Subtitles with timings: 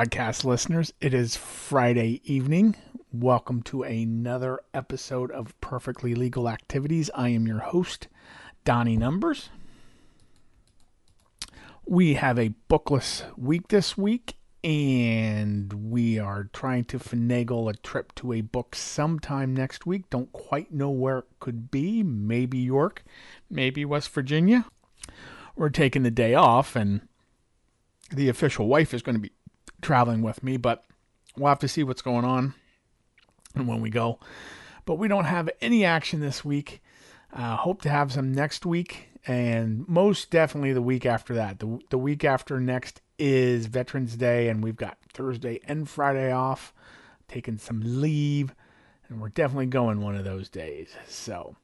[0.00, 0.94] podcast listeners.
[1.02, 2.74] It is Friday evening.
[3.12, 7.10] Welcome to another episode of Perfectly Legal Activities.
[7.14, 8.08] I am your host,
[8.64, 9.50] Donnie Numbers.
[11.84, 18.14] We have a bookless week this week, and we are trying to finagle a trip
[18.14, 20.08] to a book sometime next week.
[20.08, 22.02] Don't quite know where it could be.
[22.02, 23.04] Maybe York,
[23.50, 24.64] maybe West Virginia.
[25.56, 27.02] We're taking the day off, and
[28.10, 29.32] the official wife is going to be
[29.82, 30.84] traveling with me, but
[31.36, 32.54] we'll have to see what's going on
[33.54, 34.18] and when we go.
[34.84, 36.82] But we don't have any action this week.
[37.32, 41.60] Uh, hope to have some next week, and most definitely the week after that.
[41.60, 46.72] The, the week after next is Veterans Day, and we've got Thursday and Friday off,
[47.28, 48.52] taking some leave,
[49.08, 50.88] and we're definitely going one of those days.
[51.06, 51.54] So,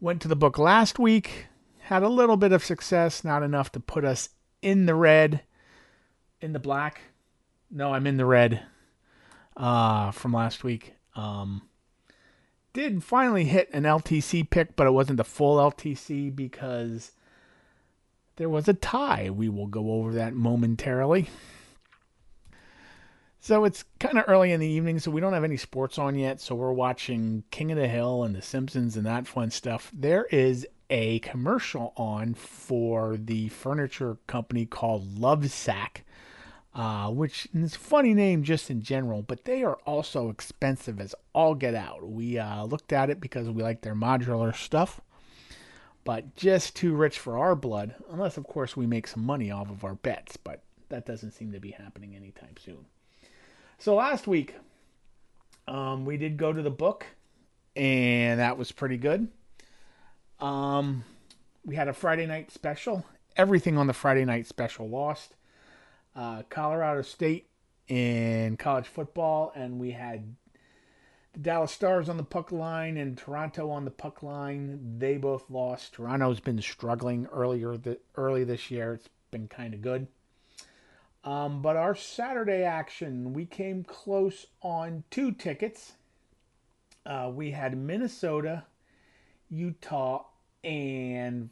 [0.00, 1.46] went to the book last week,
[1.82, 4.30] had a little bit of success, not enough to put us
[4.62, 5.42] in the red
[6.40, 7.02] in the black.
[7.76, 8.62] No, I'm in the red
[9.56, 10.94] uh, from last week.
[11.16, 11.62] Um,
[12.72, 17.10] did finally hit an LTC pick, but it wasn't the full LTC because
[18.36, 19.28] there was a tie.
[19.28, 21.28] We will go over that momentarily.
[23.40, 26.14] So it's kind of early in the evening, so we don't have any sports on
[26.14, 26.40] yet.
[26.40, 29.90] So we're watching King of the Hill and The Simpsons and that fun stuff.
[29.92, 36.04] There is a commercial on for the furniture company called Lovesac
[36.74, 41.54] uh, which is funny name just in general, but they are also expensive as all
[41.54, 42.08] get out.
[42.08, 45.00] We uh, looked at it because we like their modular stuff,
[46.02, 49.70] but just too rich for our blood, unless, of course, we make some money off
[49.70, 52.86] of our bets, but that doesn't seem to be happening anytime soon.
[53.78, 54.56] So last week,
[55.68, 57.06] um, we did go to the book,
[57.76, 59.28] and that was pretty good.
[60.40, 61.04] Um,
[61.64, 63.04] we had a Friday night special.
[63.36, 65.34] Everything on the Friday night special lost
[66.16, 67.48] uh, Colorado State
[67.88, 70.34] in college football, and we had
[71.32, 74.98] the Dallas Stars on the puck line and Toronto on the puck line.
[74.98, 75.94] They both lost.
[75.94, 78.94] Toronto's been struggling earlier the, early this year.
[78.94, 80.06] It's been kind of good.
[81.24, 85.94] Um, but our Saturday action, we came close on two tickets.
[87.04, 88.64] Uh, we had Minnesota,
[89.50, 90.24] Utah,
[90.62, 91.50] and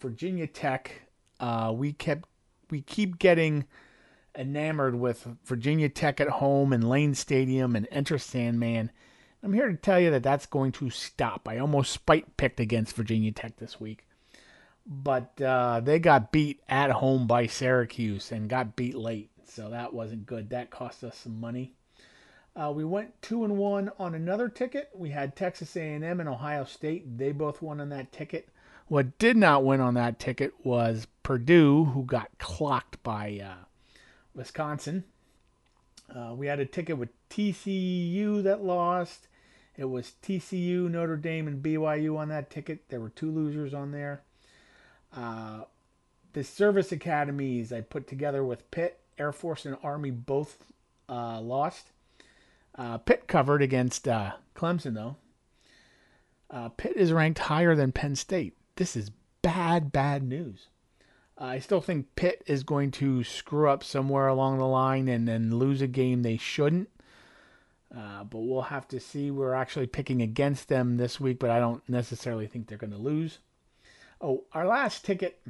[0.00, 1.02] Virginia Tech.
[1.40, 2.28] Uh, we kept
[2.70, 3.64] we keep getting
[4.36, 8.90] enamored with Virginia Tech at home and Lane Stadium and Enter Sandman.
[9.42, 11.48] I'm here to tell you that that's going to stop.
[11.48, 14.06] I almost spite picked against Virginia Tech this week,
[14.86, 19.92] but uh, they got beat at home by Syracuse and got beat late, so that
[19.92, 20.50] wasn't good.
[20.50, 21.74] That cost us some money.
[22.54, 24.90] Uh, we went two and one on another ticket.
[24.94, 27.18] We had Texas A&M and Ohio State.
[27.18, 28.48] They both won on that ticket.
[28.88, 33.64] What did not win on that ticket was Purdue, who got clocked by uh,
[34.34, 35.04] Wisconsin.
[36.14, 39.28] Uh, we had a ticket with TCU that lost.
[39.76, 42.88] It was TCU, Notre Dame, and BYU on that ticket.
[42.88, 44.22] There were two losers on there.
[45.16, 45.62] Uh,
[46.32, 50.64] the service academies I put together with Pitt, Air Force, and Army both
[51.08, 51.88] uh, lost.
[52.74, 55.16] Uh, Pitt covered against uh, Clemson, though.
[56.50, 58.54] Uh, Pitt is ranked higher than Penn State.
[58.76, 59.10] This is
[59.40, 60.68] bad, bad news.
[61.42, 65.58] I still think Pitt is going to screw up somewhere along the line and then
[65.58, 66.88] lose a game they shouldn't.
[67.94, 69.32] Uh, but we'll have to see.
[69.32, 72.96] We're actually picking against them this week, but I don't necessarily think they're going to
[72.96, 73.40] lose.
[74.20, 75.42] Oh, our last ticket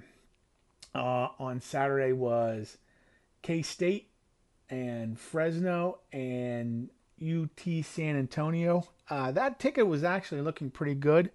[0.95, 2.79] uh, on Saturday was
[3.43, 4.09] K State
[4.71, 6.89] and Fresno and
[7.23, 8.89] UT San Antonio.
[9.11, 11.31] Uh, that ticket was actually looking pretty good.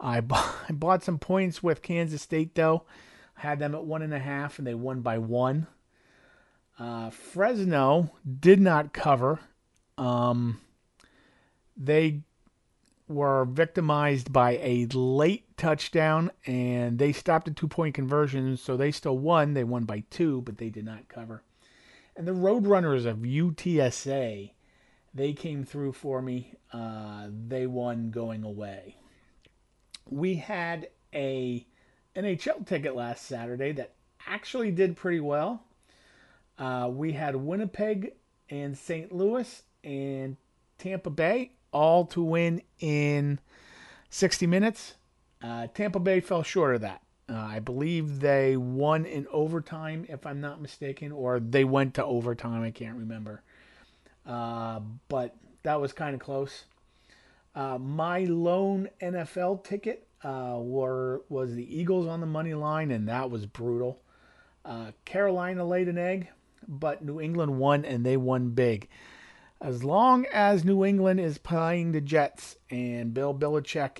[0.00, 0.20] I
[0.70, 2.84] bought some points with Kansas State though
[3.42, 5.66] had them at one and a half, and they won by one.
[6.78, 9.40] Uh, Fresno did not cover.
[9.98, 10.60] Um,
[11.76, 12.20] they
[13.08, 18.92] were victimized by a late touchdown, and they stopped a two point conversion, so they
[18.92, 19.54] still won.
[19.54, 21.42] They won by two, but they did not cover.
[22.14, 24.52] And the Roadrunners of UTSA,
[25.12, 26.54] they came through for me.
[26.72, 28.98] Uh, they won going away.
[30.08, 31.66] We had a
[32.16, 33.92] NHL ticket last Saturday that
[34.26, 35.62] actually did pretty well.
[36.58, 38.12] Uh, we had Winnipeg
[38.50, 39.12] and St.
[39.12, 40.36] Louis and
[40.78, 43.38] Tampa Bay all to win in
[44.10, 44.94] 60 minutes.
[45.42, 47.02] Uh, Tampa Bay fell short of that.
[47.28, 52.04] Uh, I believe they won in overtime, if I'm not mistaken, or they went to
[52.04, 52.62] overtime.
[52.62, 53.42] I can't remember.
[54.26, 56.64] Uh, but that was kind of close.
[57.54, 63.08] Uh, my lone NFL ticket uh, were was the Eagles on the money line, and
[63.08, 64.00] that was brutal.
[64.64, 66.28] Uh, Carolina laid an egg.
[66.68, 68.88] but New England won and they won big.
[69.60, 73.98] As long as New England is playing the Jets and Bill Belichick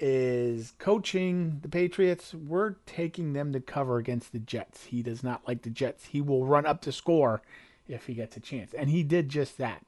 [0.00, 4.84] is coaching the Patriots, we're taking them to cover against the Jets.
[4.86, 6.06] He does not like the Jets.
[6.06, 7.42] He will run up to score
[7.88, 8.74] if he gets a chance.
[8.74, 9.84] And he did just that.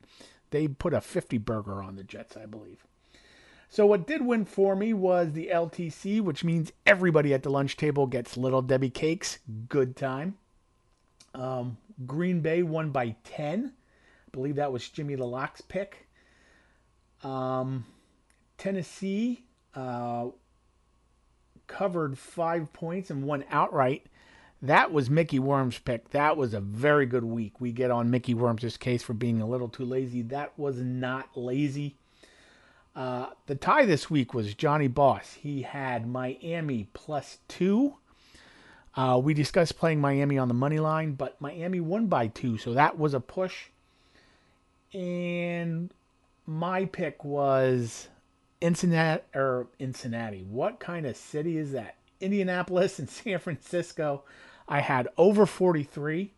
[0.51, 2.87] They put a 50 burger on the Jets, I believe.
[3.69, 7.77] So what did win for me was the LTC, which means everybody at the lunch
[7.77, 9.39] table gets Little Debbie cakes.
[9.69, 10.37] Good time.
[11.35, 11.77] Um,
[12.07, 13.73] Green Bay won by 10.
[13.75, 16.07] I believe that was Jimmy LaLocke's pick.
[17.23, 17.85] Um,
[18.57, 20.29] Tennessee uh,
[21.67, 24.07] covered five points and won outright.
[24.63, 26.11] That was Mickey Worm's pick.
[26.11, 27.61] That was a very good week.
[27.61, 30.23] We get on Mickey Worm's case for being a little too lazy.
[30.23, 31.97] That was not lazy.
[32.97, 35.35] Uh, the tie this week was Johnny Boss.
[35.35, 37.97] He had Miami plus two.
[38.95, 42.73] Uh, we discussed playing Miami on the money line, but Miami won by two, so
[42.73, 43.67] that was a push.
[44.95, 45.93] And
[46.47, 48.09] my pick was
[48.63, 50.47] Cincinnati or Cincinnati.
[50.49, 51.97] What kind of city is that?
[52.23, 54.25] Indianapolis and San Francisco.
[54.67, 56.33] I had over 43.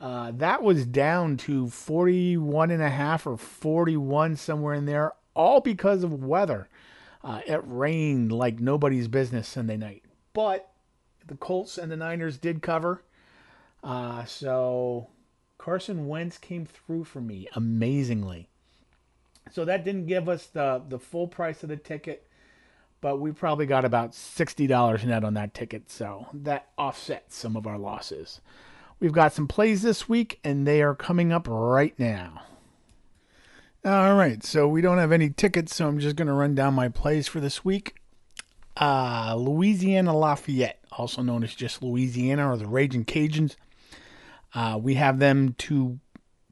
[0.00, 5.60] Uh, that was down to 41 and a half or 41 somewhere in there all
[5.60, 6.68] because of weather.
[7.22, 10.02] Uh, it rained like nobody's business Sunday night.
[10.32, 10.70] But
[11.26, 13.02] the Colts and the Niners did cover.
[13.84, 15.08] Uh, so
[15.58, 18.48] Carson Wentz came through for me amazingly.
[19.52, 22.26] So that didn't give us the, the full price of the ticket,
[23.00, 25.90] but we probably got about $60 net on that ticket.
[25.90, 28.40] So that offsets some of our losses.
[28.98, 32.42] We've got some plays this week, and they are coming up right now.
[33.86, 36.74] All right, so we don't have any tickets, so I'm just going to run down
[36.74, 37.94] my plays for this week.
[38.76, 43.54] Uh, Louisiana Lafayette, also known as just Louisiana or the Raging Cajuns.
[44.52, 46.00] Uh, we have them to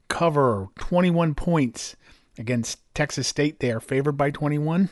[0.06, 1.96] cover 21 points
[2.38, 3.58] against Texas State.
[3.58, 4.90] They are favored by 21.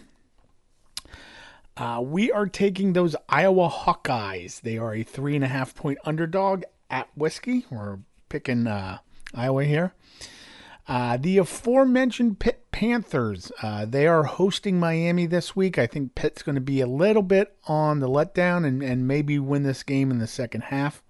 [1.76, 4.62] Uh, we are taking those Iowa Hawkeyes.
[4.62, 7.66] They are a three and a half point underdog at Whiskey.
[7.70, 8.98] We're picking uh,
[9.32, 9.94] Iowa here.
[10.92, 15.78] Uh, the aforementioned Pitt Panthers, uh, they are hosting Miami this week.
[15.78, 19.38] I think Pitt's going to be a little bit on the letdown and, and maybe
[19.38, 21.02] win this game in the second half.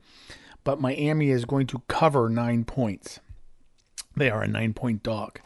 [0.63, 3.19] But Miami is going to cover nine points.
[4.17, 5.41] They are a nine point dog.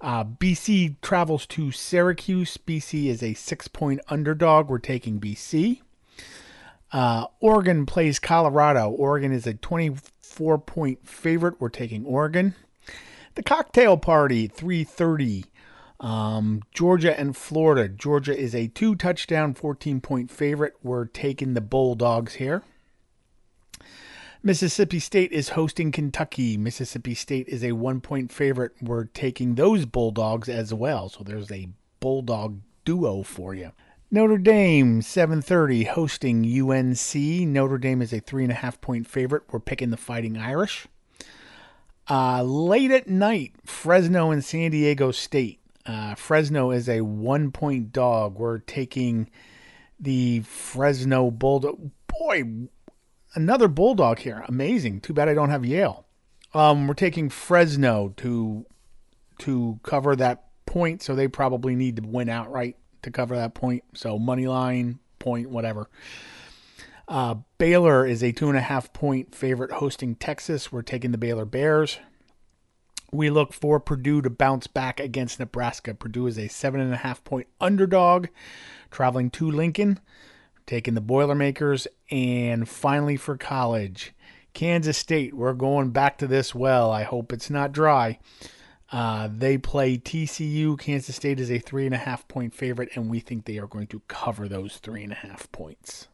[0.00, 2.56] Uh, BC travels to Syracuse.
[2.56, 4.70] BC is a six point underdog.
[4.70, 5.82] We're taking BC.
[6.92, 8.88] Uh, Oregon plays Colorado.
[8.88, 11.60] Oregon is a 24 point favorite.
[11.60, 12.54] We're taking Oregon.
[13.34, 15.44] The cocktail party, 330.
[16.00, 17.88] Um, Georgia and Florida.
[17.88, 20.74] Georgia is a two touchdown, 14 point favorite.
[20.82, 22.62] We're taking the Bulldogs here.
[24.42, 26.56] Mississippi State is hosting Kentucky.
[26.56, 28.72] Mississippi State is a one point favorite.
[28.80, 31.10] We're taking those Bulldogs as well.
[31.10, 31.68] So there's a
[32.00, 33.72] Bulldog duo for you.
[34.10, 37.46] Notre Dame, 7:30, hosting UNC.
[37.46, 39.42] Notre Dame is a three and a half point favorite.
[39.52, 40.88] We're picking the Fighting Irish.
[42.08, 45.60] Uh, late at night, Fresno and San Diego State.
[45.86, 48.38] Uh, Fresno is a one point dog.
[48.38, 49.30] We're taking
[49.98, 51.90] the Fresno Bulldog.
[52.06, 52.44] Boy,
[53.34, 54.44] another Bulldog here.
[54.48, 55.00] Amazing.
[55.00, 56.06] Too bad I don't have Yale.
[56.52, 58.66] Um, we're taking Fresno to
[59.38, 63.84] to cover that point, so they probably need to win outright to cover that point.
[63.94, 65.88] So money line, point, whatever.
[67.10, 70.70] Uh, Baylor is a two and a half point favorite hosting Texas.
[70.70, 71.98] We're taking the Baylor Bears.
[73.10, 75.92] We look for Purdue to bounce back against Nebraska.
[75.92, 78.28] Purdue is a seven and a half point underdog,
[78.92, 79.98] traveling to Lincoln,
[80.66, 81.88] taking the Boilermakers.
[82.12, 84.14] And finally, for college,
[84.54, 85.34] Kansas State.
[85.34, 86.92] We're going back to this well.
[86.92, 88.20] I hope it's not dry.
[88.92, 90.78] Uh, they play TCU.
[90.78, 93.66] Kansas State is a three and a half point favorite, and we think they are
[93.66, 96.06] going to cover those three and a half points.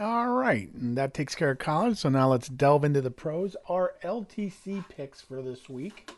[0.00, 1.98] All right, and that takes care of college.
[1.98, 3.56] So now let's delve into the pros.
[3.68, 6.10] Our LTC picks for this week.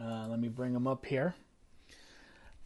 [0.00, 1.34] Uh, let me bring them up here.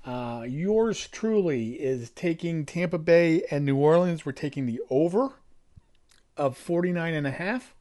[0.05, 4.27] Uh, yours truly is taking Tampa Bay and New Orleans.
[4.27, 5.31] We're taking the over
[6.37, 7.75] of 49 and a half.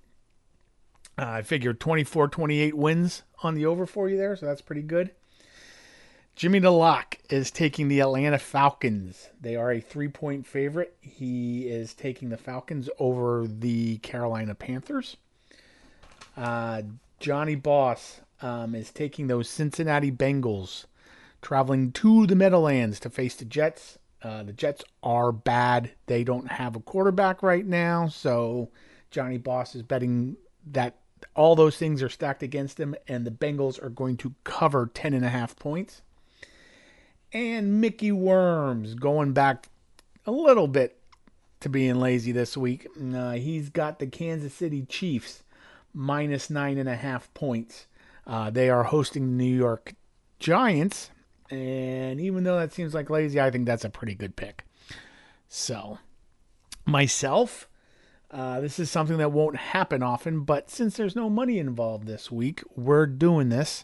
[1.18, 4.84] Uh, I figured 24 28 wins on the over for you there, so that's pretty
[4.84, 5.12] good.
[6.36, 9.30] Jimmy DeLock is taking the Atlanta Falcons.
[9.40, 10.96] They are a three point favorite.
[11.00, 15.18] He is taking the Falcons over the Carolina Panthers.
[16.36, 16.82] Uh,
[17.20, 20.86] Johnny Boss um, is taking those Cincinnati Bengals,
[21.42, 24.00] traveling to the Meadowlands to face the Jets.
[24.24, 25.92] Uh, the Jets are bad.
[26.08, 28.70] They don't have a quarterback right now, so
[29.12, 30.38] Johnny Boss is betting
[30.72, 30.96] that
[31.36, 35.14] all those things are stacked against them, and the Bengals are going to cover 10
[35.14, 36.02] and a half points.
[37.34, 39.68] And Mickey Worms going back
[40.26, 40.98] a little bit
[41.62, 42.88] to being lazy this week.
[43.16, 45.44] Uh, he's got the Kansas City Chiefs
[45.94, 47.88] minus nine and a half points.
[48.28, 49.94] Uh, they are hosting the New York
[50.40, 51.12] Giants,
[51.50, 54.66] and even though that seems like lazy, I think that's a pretty good pick.
[55.48, 56.00] So,
[56.86, 57.68] myself,
[58.30, 62.32] uh, this is something that won't happen often, but since there's no money involved this
[62.32, 63.84] week, we're doing this.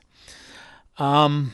[0.97, 1.53] Um,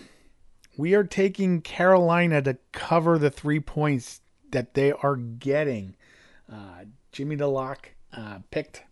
[0.77, 5.95] we are taking Carolina to cover the three points that they are getting.
[6.51, 7.77] Uh, Jimmy DeLock
[8.15, 8.83] uh, picked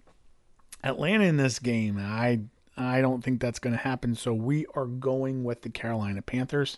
[0.83, 1.97] Atlanta in this game.
[1.99, 2.41] I
[2.77, 4.15] I don't think that's going to happen.
[4.15, 6.77] So we are going with the Carolina Panthers.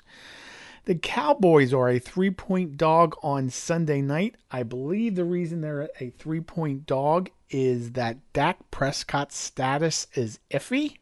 [0.86, 4.36] The Cowboys are a three point dog on Sunday night.
[4.52, 10.40] I believe the reason they're a three point dog is that Dak Prescott's status is
[10.52, 10.98] iffy.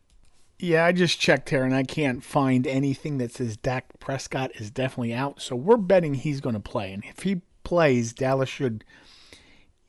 [0.63, 4.69] Yeah, I just checked here and I can't find anything that says Dak Prescott is
[4.69, 5.41] definitely out.
[5.41, 6.93] So we're betting he's going to play.
[6.93, 8.83] And if he plays, Dallas should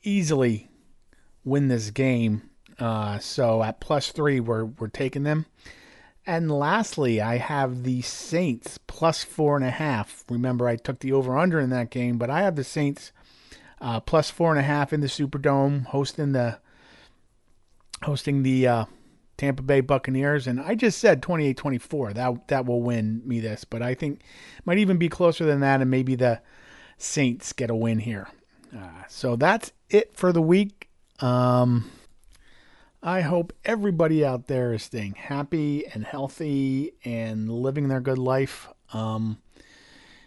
[0.01, 0.71] easily
[1.43, 2.49] win this game.
[2.79, 5.45] Uh, so at plus three, we're, we're taking them.
[6.25, 10.23] And lastly, I have the Saints plus four and a half.
[10.27, 13.11] Remember, I took the over under in that game, but I have the Saints
[13.79, 16.57] uh, plus four and a half in the Superdome, hosting the
[18.01, 18.85] hosting the uh,
[19.37, 22.13] Tampa Bay Buccaneers, and I just said 28-24.
[22.13, 24.21] That that will win me this, but I think
[24.65, 26.41] might even be closer than that, and maybe the
[26.97, 28.29] Saints get a win here.
[28.75, 30.89] Uh, so that's it for the week.
[31.19, 31.89] Um,
[33.01, 38.69] I hope everybody out there is staying happy and healthy and living their good life.
[38.93, 39.39] Um,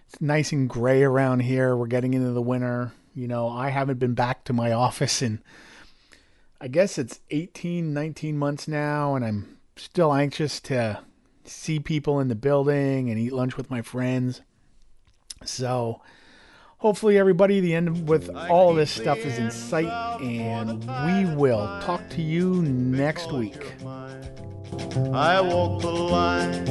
[0.06, 1.74] it's nice and gray around here.
[1.74, 2.92] We're getting into the winter.
[3.14, 5.40] You know, I haven't been back to my office in,
[6.60, 11.00] I guess it's 18, 19 months now, and I'm still anxious to
[11.44, 14.40] see people in the building and eat lunch with my friends.
[15.44, 16.00] So,
[16.78, 21.80] hopefully everybody the end with all of this stuff is in sight and we will
[21.82, 23.74] talk to you next week
[25.12, 26.64] I walk the line